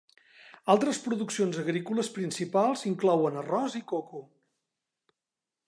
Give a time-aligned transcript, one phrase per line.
[0.73, 4.23] Altres produccions agrícoles principals inclouen arròs i coco.